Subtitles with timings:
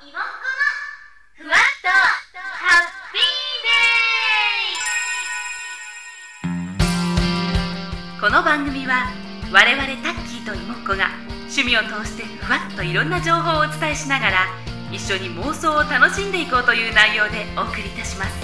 [0.00, 1.88] いもっこのふわっと
[2.38, 3.22] ハッピー
[3.66, 3.74] デ
[8.16, 9.10] イこの番組は
[9.52, 11.10] 我々タッキーといもっこが
[11.50, 14.46] 趣味を通してふわっといろんな情報をお伝えしながら
[14.92, 18.37] 一緒に妄想を楽しんでいこうという内容でお送りいたします。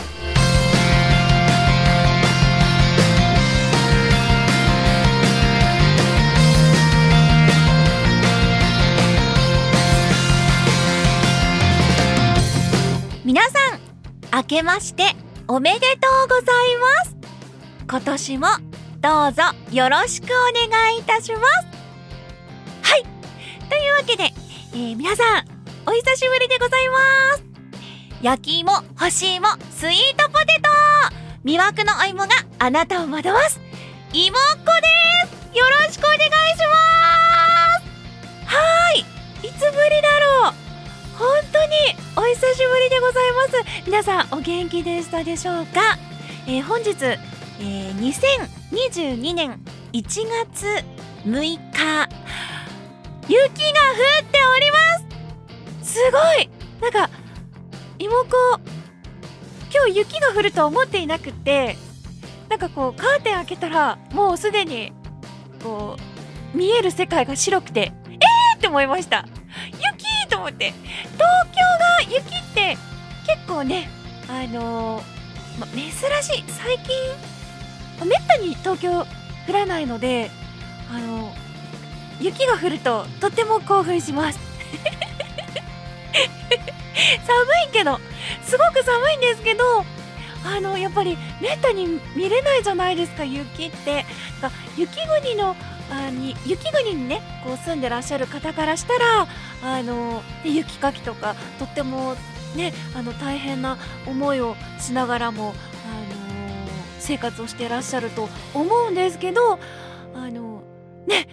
[13.25, 13.81] 皆さん
[14.37, 15.05] 明けまして
[15.49, 16.45] おめでとうござい
[17.05, 17.17] ます。
[17.89, 18.47] 今年も
[19.01, 19.43] どうぞ
[19.73, 20.29] よろしくお
[20.71, 21.45] 願いいたします。
[22.83, 23.03] はい。
[23.71, 24.25] というわけで、
[24.75, 25.45] えー皆さん
[25.87, 27.45] お久しぶりでございます。
[28.21, 30.71] 焼き芋干し芋スイートポテト。
[31.45, 32.29] 魅惑のお芋が
[32.59, 33.59] あなたを惑わす。
[34.13, 34.73] 芋っこ
[35.23, 35.59] です。
[35.59, 36.29] よろしくお願いし
[36.67, 38.55] ます。
[38.55, 39.01] はい。
[39.01, 40.64] いつぶりだろう。
[41.19, 41.75] 本当に
[42.17, 43.85] お久しぶりでございます。
[43.87, 45.99] 皆さんお元気でしたでしょうか、
[46.47, 49.61] えー本日、えー2022年
[49.93, 50.67] 1月
[51.25, 52.09] 6日。
[53.27, 53.49] 雪が降
[54.23, 54.79] っておりま
[55.83, 55.95] す。
[55.95, 56.51] すごい。
[56.81, 57.11] なんか
[57.99, 58.61] 妹子
[59.75, 61.77] 今日雪が降るとは思っていなくって
[62.49, 64.93] なんかこうカーテン開けたらもうすでに
[65.63, 65.97] こ
[66.55, 69.27] う見える世界が白くてえーって思いました。
[70.35, 70.73] と思って。
[71.13, 71.61] 東京
[72.11, 72.77] が雪って
[73.27, 73.89] 結構ね
[74.29, 75.05] あのー
[75.61, 76.45] ま、珍しい。
[76.49, 76.93] 最近
[78.01, 79.07] まめったに東京
[79.47, 80.31] 降らないので
[80.91, 81.33] あの
[82.21, 84.41] 雪が降るととても興奮します。
[87.25, 88.01] 寒いけど
[88.43, 89.85] すごく寒いんですけど
[90.45, 94.05] あのやっぱりめったに見れないじゃないですか雪って。
[94.43, 95.55] だ雪国の
[95.91, 99.29] あに雪国にねこう住んでらっしゃる方からしたら
[99.65, 102.15] あの雪かきとかとっても
[102.55, 105.55] ねあの大変な思いをしながらもあの
[106.99, 109.59] 生活をしてらっしゃると思うんですけど
[110.15, 110.63] あの
[111.07, 111.29] ね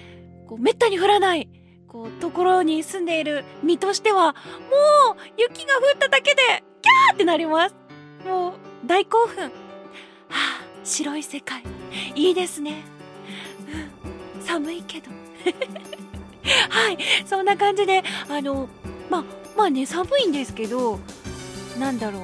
[0.48, 1.50] こうめったに降らない
[1.88, 4.36] こうところに住んでいる身としてはもう
[5.38, 7.76] 雪が降っただけでキャーってなります。
[8.26, 8.54] もう
[8.86, 9.44] 大興奮。
[9.44, 9.50] は
[10.30, 11.64] あ白い世界。
[12.16, 12.84] いいですね、
[14.36, 15.12] うん、寒いけど。
[16.70, 16.98] はい。
[17.26, 18.68] そんな感じであの
[19.10, 19.24] ま
[19.58, 21.00] まあね寒いんですけど
[21.80, 22.24] なんだろう。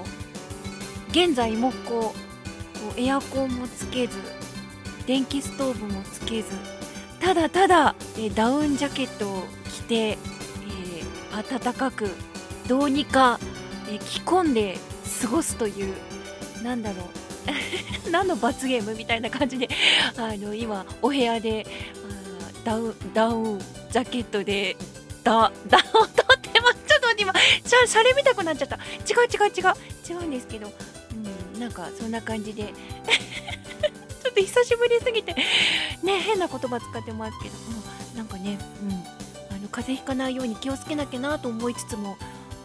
[1.11, 2.28] 現在もこう
[2.79, 4.17] こうエアコンもつけず
[5.05, 6.50] 電気ストーブもつけず
[7.19, 10.17] ただただ、えダウンジャケットを着て、えー
[11.61, 12.09] 暖かく
[12.67, 13.39] どうにか、
[13.89, 14.78] え着込んで
[15.22, 15.94] 過ごすという
[16.63, 17.07] なんだろう。
[18.11, 19.69] 何の罰ゲームみたいな感じで
[20.17, 21.66] あの今お部屋で
[22.63, 23.59] ダウンダウン
[23.91, 24.75] ジャケットで
[25.23, 26.77] だダウンを取ってます。
[26.87, 28.75] ちょっと今しゃシャレみたくなっちゃった。
[28.75, 30.21] 違う違う違う。
[30.21, 30.71] 違うんですけど、
[31.53, 32.73] うん、なんかそんな感じで。
[34.23, 35.33] ちょっと久しぶりすぎて。
[36.03, 37.55] ね変な言葉使ってますけど。
[37.57, 37.83] も
[38.15, 38.91] なんかね、うん、
[39.55, 42.17] あの風邪ひかないように気をつけなきゃなと思いつつも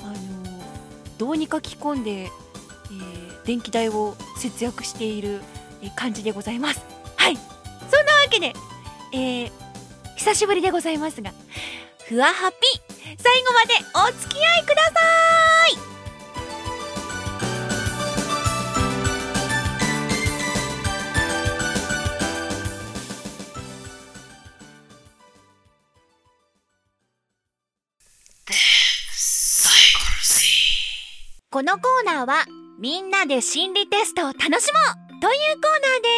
[0.03, 0.15] あの
[1.19, 5.41] どうにか着込んで、えー電気代を節約している
[5.83, 6.81] え感じでございます。
[7.17, 7.37] はい。
[7.37, 8.53] そんなわけで、
[9.13, 9.62] えー
[10.23, 11.33] 久しぶりでございますが
[12.07, 12.57] ふわハピ
[13.19, 13.75] 最後まで
[14.09, 14.91] お付き合いくださ
[15.67, 15.79] い。
[31.51, 32.47] このコーナーは
[32.79, 36.12] みんなで心理テストを楽しもうというコーナーです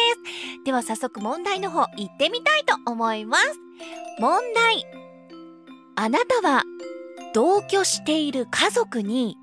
[0.65, 3.43] では早速問題の方行ってみたいと思います。
[4.19, 4.83] 問題。
[5.95, 6.63] あなたは
[7.33, 9.37] 同居している家族に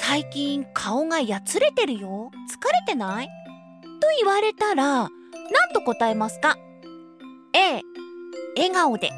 [0.00, 2.32] 最近顔がやつれてるよ。
[2.50, 3.28] 疲れてない？
[4.00, 5.08] と言われたら何
[5.72, 6.58] と答えますか
[7.54, 7.82] ？A
[8.56, 9.10] 笑顔で。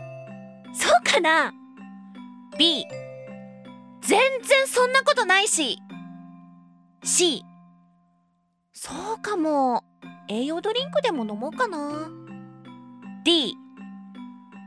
[0.75, 1.55] そうかな
[2.59, 2.85] ？B
[4.03, 5.79] 全然そんなことないし。
[7.03, 7.43] C
[8.73, 9.85] そうかも。
[10.31, 12.09] 栄養ドリンクでも飲もうかな。
[13.25, 13.57] D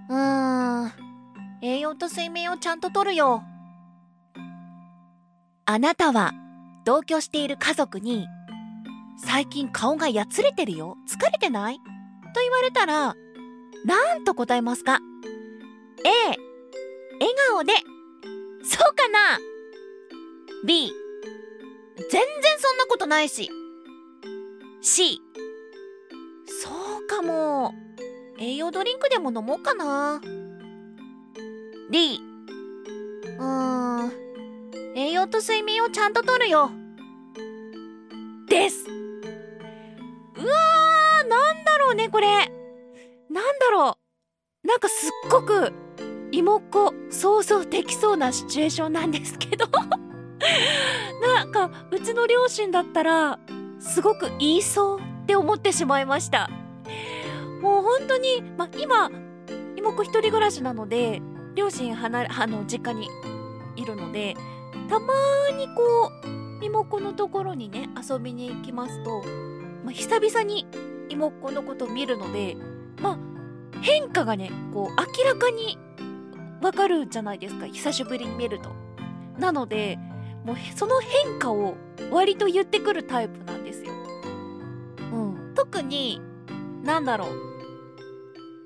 [0.10, 0.92] うーん。
[1.62, 3.44] 栄養と睡眠をちゃんととるよ。
[5.65, 6.33] あなたは
[6.83, 8.27] 同居している家族に
[9.18, 10.98] 最近顔がやつれてるよ。
[11.07, 11.77] 疲れてない？
[11.77, 13.15] と言われたら
[13.86, 15.00] 何と答えますか
[16.04, 17.71] ？A 笑顔で。
[18.65, 19.39] そうかな
[20.65, 20.92] ?B
[21.98, 22.21] 全然
[22.60, 23.50] そんなことないし。
[24.81, 25.21] C
[26.63, 27.74] そうかも。
[28.39, 30.21] 栄養ドリンクでも飲もうかな。
[31.92, 32.21] D
[33.38, 34.12] うーん。
[34.95, 36.71] 栄養と睡眠をちゃんととるよ。
[38.48, 38.86] です。
[38.88, 42.27] うわーなんだろうねこれ。
[43.30, 43.98] なんだろ
[44.63, 44.68] う。
[44.68, 45.74] なんかすっごく
[46.31, 49.68] 妹っ子想像できそうなシチュエーションなんですけど。
[51.21, 53.38] なんかうちの両親だったら
[53.81, 56.49] すごく言いそうって思ってしまいました
[57.61, 59.09] もう本当に、ま、今
[59.77, 61.21] 妹子一人暮らしなので
[61.55, 63.09] 両親離れあの実家に
[63.75, 64.35] いるので
[64.89, 65.13] たま
[65.57, 66.11] にこ
[66.61, 69.23] う妹子のところにね遊びに行きますと、
[69.83, 70.67] まあ、久々に
[71.09, 72.57] 妹子のことを見るので
[73.01, 73.17] まあ
[73.81, 75.77] 変化がねこう明らかに
[76.61, 78.71] わかるじゃないですか久しぶりに見ると。
[79.37, 79.97] なので
[80.45, 81.75] もうその変化を
[82.11, 83.92] 割と言ってくるタイプなんですよ。
[85.63, 86.19] 特に
[86.83, 87.30] なんだろう。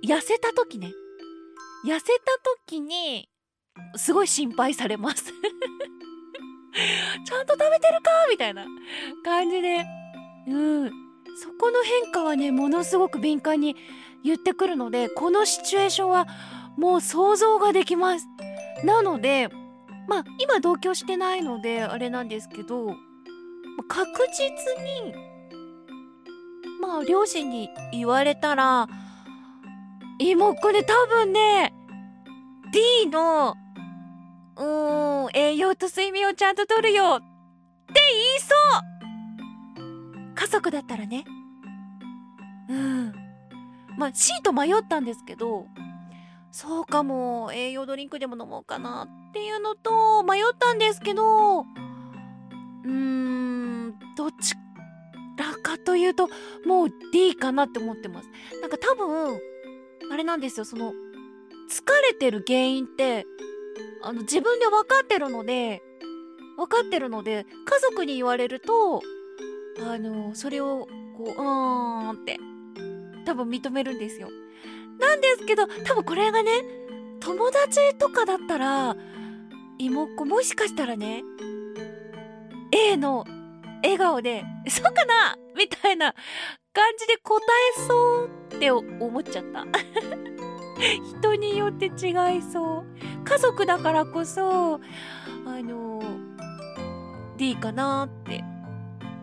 [0.03, 0.91] 痩せた時ね。
[1.85, 2.11] 痩せた
[2.65, 3.29] 時に
[3.95, 5.25] すごい心配されます。
[7.25, 8.65] ちゃんと食べてるかみたいな。
[9.23, 9.85] 感じで。
[10.47, 10.91] うん。
[11.39, 13.75] そこの変化はねものすごく敏感に
[14.23, 16.25] 言ってくるのでこのシチュエーションは
[16.77, 18.25] もう想像ができます。
[18.83, 19.49] なので
[20.07, 22.95] まあ今同居してないのであれなんですけど
[23.87, 25.26] 確実に
[26.81, 28.87] まあ両親に言われたら
[30.19, 31.73] 妹これ多分ね
[32.71, 33.55] D の
[34.55, 40.35] うーん栄養と睡眠をちゃんととるよって言いそう。
[40.35, 41.25] 家族だったらね。
[42.69, 43.13] うん。
[43.97, 45.65] まあ C と迷ったんですけど
[46.51, 54.61] そうかも栄養ドリンクでも飲もうかなっていうのと迷ったんですけどうーんどっちか
[55.87, 56.27] というと
[56.65, 58.29] もう D かなって思ってます。
[58.61, 59.39] なんか多分
[60.11, 60.65] あれなんですよ。
[60.65, 60.95] その疲
[62.09, 63.25] れてる原因って
[64.03, 65.81] あの自分で分かってるので
[66.57, 69.01] 分かってるので家族に言われると
[69.79, 72.37] あのそれをこううーんって
[73.25, 74.27] 多分認めるんですよ。
[74.99, 76.51] なんですけど多分これがね
[77.21, 78.97] 友達とかだったら
[79.79, 81.23] 妹っ子もしかしたらね
[82.73, 83.25] A の
[83.83, 86.13] 笑顔で「そうかな?」みたいな
[86.73, 87.41] 感じで答
[87.77, 89.65] えそうって思っちゃった。
[91.19, 91.89] 人によって違
[92.37, 93.23] いそう。
[93.23, 94.79] 家族だからこそあ
[95.63, 96.01] の
[97.35, 98.43] D かなって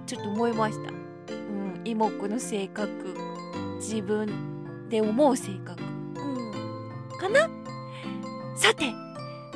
[0.06, 0.94] ちょっと思いました、う
[1.36, 3.14] ん、妹の性格。
[3.76, 7.48] 自分で思う性格、うん、かな？
[8.56, 8.92] さて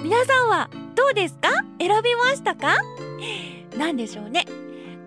[0.03, 1.49] 皆さんはどうですか？
[1.81, 2.77] 選びましたか？
[3.77, 4.45] 何でしょうね。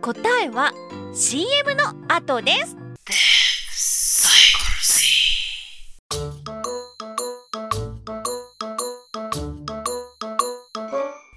[0.01, 0.73] 答えは
[1.13, 2.75] CM の後です。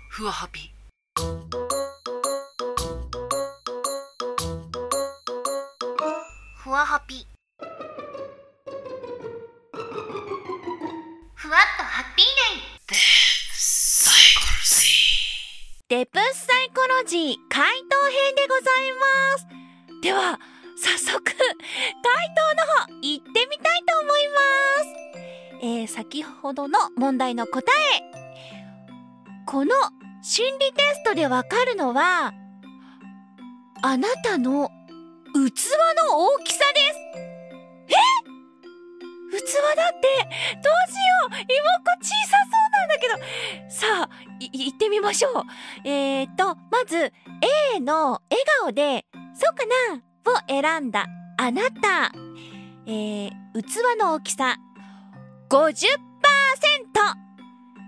[0.08, 0.72] ふわハピ。
[6.56, 7.26] ふわハピ。
[11.34, 12.30] ふわっとハッピーデ
[12.60, 12.74] イ。
[15.86, 18.43] デプスサイコロジー回答編で
[20.04, 20.38] では
[20.76, 24.42] 早速回答の方行ってみたいと思いま
[25.60, 25.66] す。
[25.66, 27.62] えー、先ほどの問題の答
[27.96, 28.02] え
[29.46, 29.74] この
[30.22, 32.34] 心理テストでわかるのは
[33.80, 34.70] あなたの
[35.32, 36.98] 器の大きさです。
[37.88, 37.94] え
[39.30, 39.42] 器
[39.74, 40.08] だって
[40.62, 44.08] どうしよう妹子小さそうなんだけどさあ
[44.38, 45.88] い行ってみましょう。
[45.88, 47.10] えーとまず
[47.76, 49.06] A の笑顔で
[49.44, 50.00] 「そうかな?」
[50.32, 52.12] を選んだあなた。
[52.86, 54.56] えー、器の大きさ。
[55.50, 55.86] 50%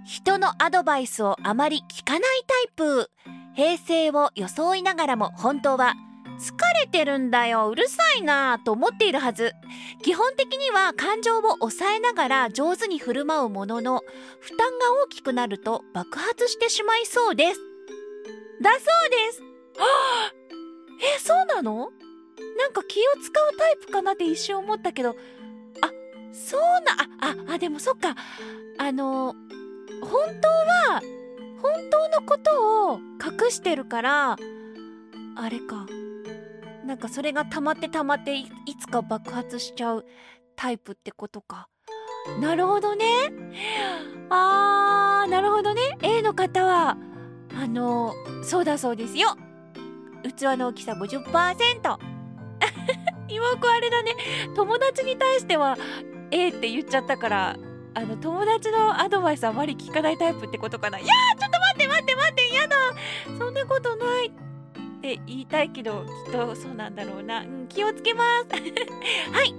[0.05, 3.11] 人のアドバイスをあまり聞かないタイプ。
[3.55, 5.95] 平成を装いながらも本当は
[6.39, 7.69] 疲れてるんだよ。
[7.69, 9.55] うるさいなと思っているはず。
[10.03, 14.03] 基本的には感情を抑えながら上手に振る舞うものの
[14.41, 17.61] 負担が大きくなると爆発してしまいそうです。
[18.63, 19.43] だそうです。
[19.79, 19.87] は
[20.53, 20.56] あ
[21.01, 21.91] えそうなの？
[22.59, 25.11] なんか気を使うタイプかなって一瞬思ったけど。
[25.11, 25.15] あ
[26.33, 26.67] そうな
[27.21, 28.15] あああでもそっか。
[28.79, 29.35] あの
[30.03, 30.11] 本
[30.41, 30.49] 当
[30.95, 31.01] は
[31.63, 34.37] 本当のことを隠してるから
[35.37, 35.87] あれか。
[36.85, 40.07] なんかそれが溜まって溜まっていいつか爆発しちゃう
[40.55, 41.69] タイプってことか。
[42.41, 43.05] なるほどね。
[44.31, 45.99] あーなるほどね。
[46.03, 46.97] A の方は
[47.61, 49.37] あのそうだそうですよ。
[50.29, 51.99] 器の大きさ50%
[53.29, 54.15] 妹子あれだね。
[54.55, 55.77] 友達に対しては
[56.31, 57.57] A って言っちゃったから
[57.95, 60.99] あの友達のアドバイスあまり聞かないタイプってことかな。
[60.99, 62.77] いやーちょっと待って待って待ってやだ。
[63.39, 64.31] そんなことないっ
[65.01, 68.51] て言いたいけどきっとそうなんだろうな、うん、気をつけます。
[69.33, 69.55] はい。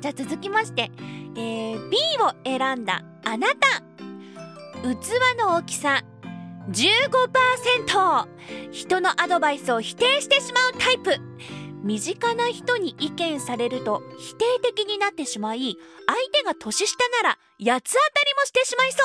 [0.00, 0.90] じゃあ続きまして、
[1.36, 3.82] えー B を選んだあなた。
[4.82, 6.02] 器の大きさ
[6.70, 8.26] 15%
[8.70, 11.18] 人のアドバイスを否定してしまうタイプ。
[11.82, 18.98] 身近な人に意見されると否定的になってしまい相手が年下なら八つ当たりもしてしまいそ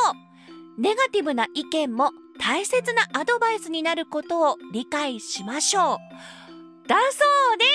[0.77, 0.81] う。
[0.81, 6.87] ネガティブな意見も大切なアドバイスになることを理解しましょう。
[6.87, 7.65] だそうで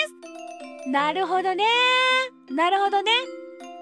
[0.86, 0.90] す。
[0.90, 1.66] なるほどね。
[2.50, 3.12] なるほどね。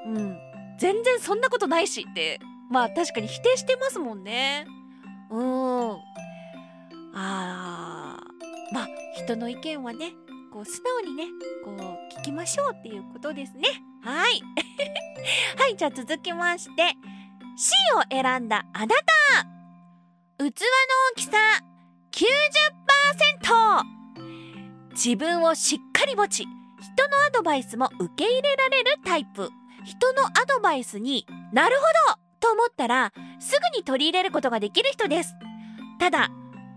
[0.06, 0.36] うん。
[0.80, 2.40] 全然そんなことないしって。
[2.68, 4.66] まあ確かに否定してますもんね。
[5.32, 5.96] うん。
[7.14, 10.12] あーまあ人の意見はね
[10.52, 11.24] こう素直にね
[11.64, 13.68] こう聞きましょうっていうことですね。
[14.02, 14.42] はい。
[15.58, 16.96] はいじゃあ続きまして
[17.56, 18.94] C を選んだあなた。
[20.38, 20.48] 器の
[21.12, 21.38] 大きさ
[22.10, 23.84] 90%
[24.90, 29.50] 自分をしっかり持ち人のアドバイスも受け入れられるタイプ。
[29.84, 32.21] 人のアドバイスになるほど。
[32.42, 35.34] と思ったらすぐに取り入れることができる人です。
[35.98, 36.30] ただ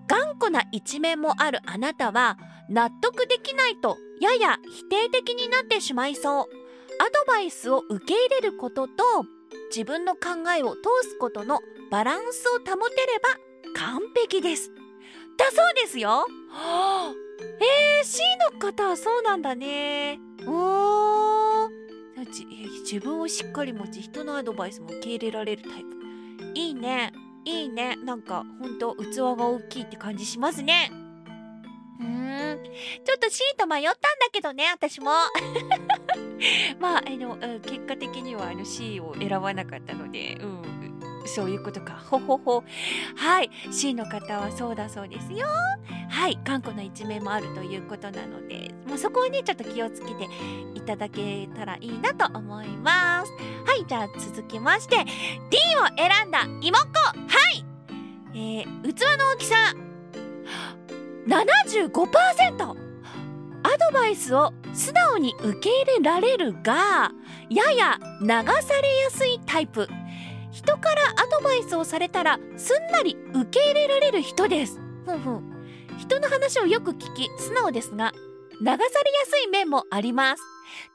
[0.08, 2.38] 頑固な一面もあるあなたは
[2.70, 6.46] 納得できないとやや否定的になってしまいそう。
[6.98, 9.04] アドバイスを受け入れることと
[9.70, 11.60] 自分の考えを通すことの
[11.92, 12.78] バランスを保てれ
[13.20, 13.30] ば
[13.76, 14.72] 完璧です。
[15.38, 16.10] だそうですよ。
[16.10, 17.14] はあ
[17.60, 18.22] えー、C
[18.54, 20.20] の方はそうなんだね。
[20.48, 21.25] おー
[22.32, 26.52] じえー自分をしっかり持ち人のアドバイスも受け入れられるタイプ。
[26.54, 27.14] いいね。
[27.46, 27.96] いいね。
[27.98, 30.92] なんかほんと器が大きいって感じしますね。
[32.00, 32.64] うーん。
[32.64, 34.00] ちょっと C と迷ったんだ
[34.32, 35.12] けどね私も。
[36.80, 40.75] まああのうん結果的にはあの C を選ばなかったのでうん
[41.26, 41.94] そういうことか。
[41.94, 42.64] ほほほ。
[43.16, 43.50] はい。
[43.72, 45.48] C の方はそうだそうですよ。
[46.10, 46.40] はい。
[46.44, 48.74] 頑固な一面もあるということなので。
[48.88, 50.28] もうそこをねちょっと気をつけて
[50.76, 53.32] いただけたらいいなと思います。
[53.66, 53.86] はい。
[53.88, 57.00] じゃあ続きまして D を選んだ妹子。
[57.00, 57.14] は
[57.54, 57.66] い。
[58.34, 59.56] えー、器の大きさ。
[61.28, 62.86] 75%
[63.64, 67.12] アドバイスを素直に受け入れられるが
[67.50, 69.88] やや流されやすいタイプ。
[70.66, 74.80] 人からアドバイスをされたらすんなり受け入れられる人です。
[75.06, 75.44] ふんふん。
[76.00, 78.12] 人の話をよく聞き素直ですが
[78.60, 78.80] 流されや
[79.28, 80.42] すい面もあります。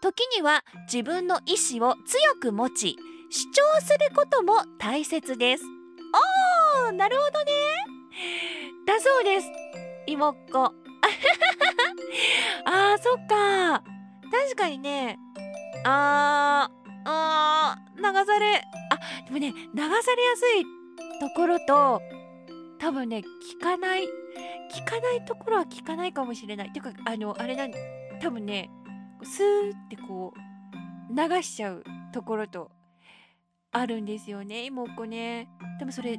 [0.00, 2.96] 時には自分の意思を強く持ち
[3.30, 5.62] 主張することも大切です。
[6.82, 7.52] おーなるほどね。
[8.86, 9.46] だそうです。
[10.08, 10.58] 妹っ子。
[12.66, 13.84] あーそっか。
[14.32, 15.16] 確かにね。
[15.84, 16.72] あー
[17.04, 18.64] あー流され
[19.30, 20.02] もね流されや
[20.36, 20.64] すい
[21.20, 22.00] ところと
[22.78, 23.18] 多分ね
[23.58, 24.02] 聞かない
[24.72, 26.68] 聞かないところは聞かないかもしれない。
[26.68, 27.72] っていうかあのあれなん
[28.20, 28.70] 多分ね
[29.22, 30.40] スーってこう
[31.14, 32.70] 流しちゃうところと
[33.72, 34.64] あるんですよね。
[34.64, 35.48] 妹っ子ね。
[35.78, 36.18] 多分それ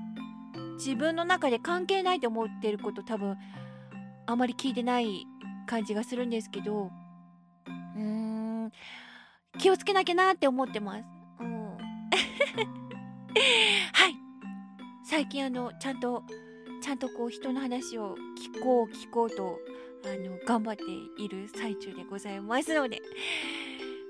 [0.75, 3.37] 自分の中で関係ないと思ってること多分
[4.25, 5.25] あまり聞いてない
[5.67, 6.89] 感じがするんですけど
[7.95, 8.71] うーん
[9.59, 11.03] 気をつけなきゃなって思ってます。
[11.39, 11.77] うん、
[13.93, 14.15] はい。
[15.03, 16.23] 最近あのちゃんと
[16.81, 18.15] ちゃんとこう人の話を
[18.55, 19.59] 聞こう聞こうと
[20.03, 20.83] あの頑張って
[21.21, 23.01] いる最中でございますので。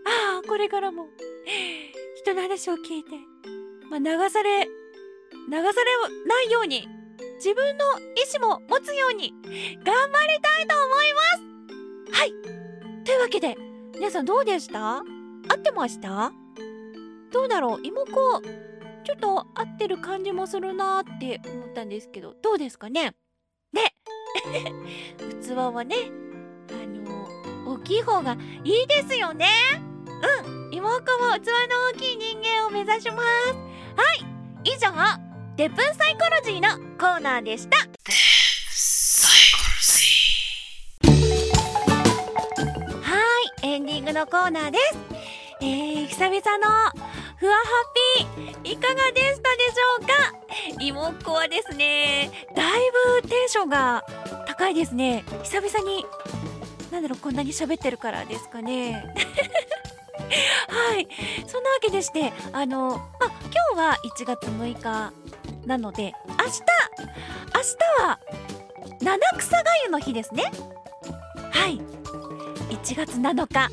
[0.04, 1.10] ああこれからも
[2.16, 3.12] 人の話を聞いて、
[3.90, 5.63] まあ、流され流され
[6.25, 6.88] ないように
[7.36, 9.32] 自分の意思も持つように
[9.84, 12.20] 頑張りたいと思います。
[12.20, 12.32] はい。
[13.06, 13.56] というわけで
[13.94, 14.98] 皆さんどうでした？
[14.98, 15.04] 合
[15.56, 16.32] ってました？
[17.32, 17.80] どうだろう？
[17.84, 18.42] 妹子
[19.03, 23.13] ちょっと合ってる感じもするなーって思ったんですけどどうですかね？
[23.74, 23.96] ね。
[25.43, 25.96] 器はね
[26.72, 29.48] あの大きい方がいいですよね。
[30.46, 30.74] うん。
[30.74, 31.51] 妹子も器の
[31.93, 33.53] 大きい人間を目指します。
[33.96, 34.25] はい。
[34.63, 34.91] 以上
[35.58, 37.77] デップンサイコロジーのコーナーでした。
[37.77, 37.84] は
[43.63, 43.67] い。
[43.67, 44.98] エンディングのコーナーです。
[45.62, 47.00] えー、久々の
[47.41, 47.60] ふわハ
[48.19, 50.77] ッピーいかがでしたでしょうか？
[50.79, 52.81] 妹っ子はですねだい
[53.24, 54.05] ぶテンションが
[54.45, 55.24] 高いですね。
[55.41, 56.05] 久々に
[56.91, 59.12] なんだろうこんなに喋ってるからですかね。
[60.69, 61.07] はい。
[61.48, 65.12] そんなわけでしてあのま今日は1月6日
[65.65, 67.62] なので明日明
[68.00, 68.19] 日は
[69.01, 70.43] 七草がゆの日ですね。
[71.50, 71.81] はい。
[72.69, 73.71] 1月7日。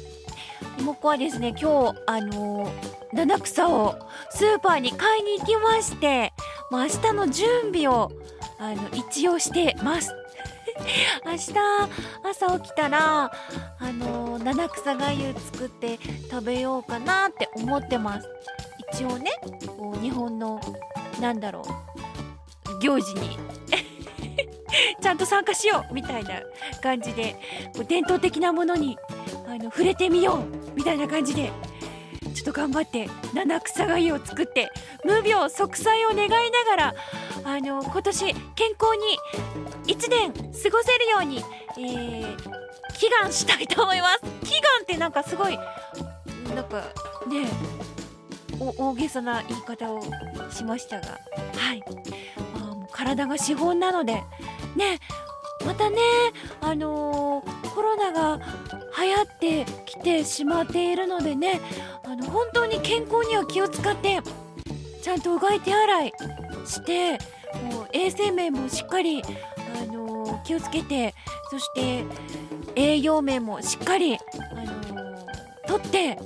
[0.78, 3.98] 妹っ子はですね今日あのー七草を
[4.30, 6.34] スーパーに買いに行きまして
[6.70, 8.12] もう明日の準備を
[8.58, 10.14] あの一応してます。
[11.24, 11.52] 明日
[12.22, 13.30] 朝起きたらあ
[13.92, 15.98] のー七草がゆ作って
[16.30, 18.28] 食べようかなって思ってます。
[18.92, 19.30] 一応ね
[19.76, 20.60] こう日本の
[21.20, 23.38] なんだろう行事に
[25.00, 26.40] ちゃんと参加しようみたいな
[26.82, 27.36] 感じで
[27.74, 28.98] こう伝統的なものに
[29.48, 31.50] あの触れてみようみたいな感じで
[32.34, 34.70] ちょっと頑張って七草がゆを作って
[35.04, 36.94] 無病息災を願いながら
[37.44, 38.94] あの今年健康
[39.86, 41.42] に1年過ごせるように、
[41.78, 42.58] えー
[43.00, 44.20] 祈願したいと思います。
[44.42, 46.82] 祈願ってなんかすごいなんか
[47.28, 47.46] ね
[48.58, 50.02] お大げさな言い方を
[50.50, 51.82] しましたがはい。
[52.56, 54.14] あもう体が資本なので
[54.74, 54.98] ね
[55.64, 55.98] またね
[56.60, 58.40] あのーコロナが
[59.00, 61.60] 流行ってきてしまっているのでね
[62.04, 64.20] あの本当に健康には気を使って
[65.00, 66.12] ちゃんとうがい手洗い
[66.66, 67.12] して
[67.70, 71.14] もう衛生面もしっかり、あのー気をつけて
[71.50, 72.04] そして
[72.74, 74.18] 栄養面もしっかり、あ
[74.54, 76.16] のーとって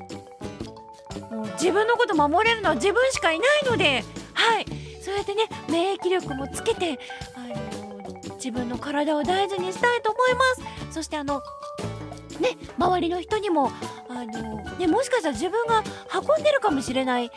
[1.30, 4.66] もう自分のこと守れるのは自分しかいないのではい。
[5.02, 6.98] そうやってね免疫力もつけて、
[8.42, 10.40] 自分の体を大事にしたいと思いま
[10.88, 10.94] す。
[10.94, 11.42] そしてあの
[12.40, 13.70] ね周りの人にも
[14.08, 17.30] あのねもしかしたら自分が運んでるかもしれない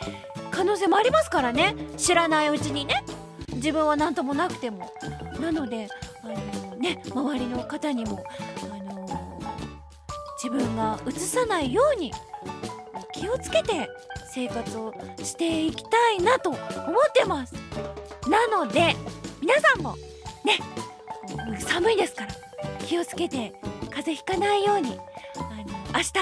[0.50, 1.76] 可能性もありますからね。
[1.96, 3.04] 知らないうちにね。
[3.52, 4.90] 自分は何ともなくても。
[5.40, 5.88] なので
[6.24, 6.26] あ
[6.70, 8.24] のね周りの方にも
[8.64, 9.06] あの
[10.42, 12.12] 自分がうつさないように
[13.14, 13.88] 気をつけて
[14.34, 16.60] 生活をしていきたいなと思っ
[17.14, 17.54] てます。
[18.28, 18.96] なので
[19.40, 19.94] 皆さんも
[20.44, 20.58] ね
[21.60, 22.34] 寒いですから。
[22.86, 23.52] 気をつけて
[23.90, 24.98] 風邪ひかないように。
[25.36, 26.12] あの明日。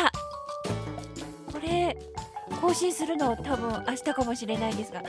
[1.53, 1.97] これ
[2.61, 5.03] 更新するの多分明日かもしれないんですが。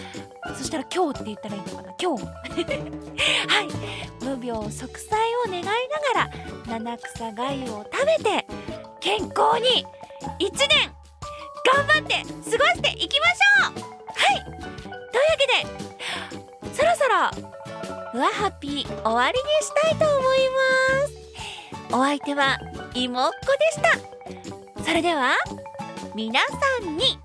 [0.58, 1.94] そしたら今日って言ったらいいのかな。
[2.02, 2.26] 今日。
[3.48, 3.96] はい。
[4.24, 6.30] 無病息災を願いながら
[6.68, 8.48] 七草がゆを食べて
[9.00, 9.86] 健康に
[10.40, 10.92] 1年
[11.66, 13.86] 頑張って過ごしていきましょう。
[14.14, 14.44] はい。
[14.44, 14.72] というわ
[15.38, 15.48] け
[16.68, 17.04] でそろそ
[17.48, 17.55] ろ
[18.16, 20.40] ふわハッピー終わりにしたいと思い
[21.84, 21.94] ます。
[21.94, 22.58] お相手は
[22.94, 24.40] 妹っ子で
[24.72, 24.84] した。
[24.84, 25.34] それでは
[26.16, 26.56] 皆さ
[26.90, 27.25] んに。